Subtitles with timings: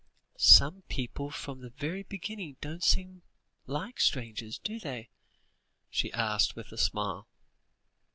[0.39, 3.21] Some people from the very beginning don't seem
[3.67, 5.09] like strangers, do they?"
[5.91, 7.27] she asked, with a smile.